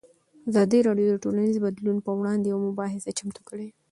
[0.49, 3.67] ازادي راډیو د ټولنیز بدلون پر وړاندې یوه مباحثه چمتو کړې.